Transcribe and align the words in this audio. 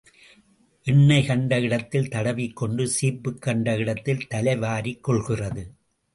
எண்ணெய் 0.87 1.25
கண்ட 1.25 1.59
இடத்தில் 1.59 2.09
தடவிக் 2.09 2.55
கொண்டு 2.55 2.91
சீப்புக் 3.01 3.39
கண்ட 3.39 3.77
இடத்தில் 3.77 4.27
தலை 4.27 4.57
வாரிக் 4.57 5.03
கொள்கிறது. 5.03 5.65